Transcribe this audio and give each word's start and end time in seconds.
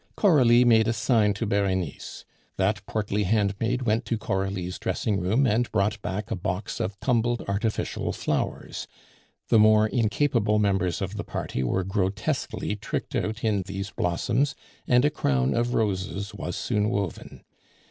Coralie 0.15 0.65
made 0.65 0.87
a 0.87 0.93
sign 0.93 1.35
to 1.35 1.45
Berenice. 1.45 2.25
That 2.57 2.83
portly 2.87 3.21
handmaid 3.25 3.83
went 3.83 4.03
to 4.05 4.17
Coralie's 4.17 4.79
dressing 4.79 5.19
room 5.19 5.45
and 5.45 5.71
brought 5.71 6.01
back 6.01 6.31
a 6.31 6.35
box 6.35 6.79
of 6.79 6.99
tumbled 7.01 7.43
artificial 7.47 8.11
flowers. 8.11 8.87
The 9.49 9.59
more 9.59 9.85
incapable 9.87 10.57
members 10.57 11.03
of 11.03 11.17
the 11.17 11.23
party 11.23 11.61
were 11.61 11.83
grotesquely 11.83 12.75
tricked 12.75 13.15
out 13.15 13.43
in 13.43 13.61
these 13.67 13.91
blossoms, 13.91 14.55
and 14.87 15.05
a 15.05 15.11
crown 15.11 15.53
of 15.53 15.75
roses 15.75 16.33
was 16.33 16.55
soon 16.55 16.89
woven. 16.89 17.43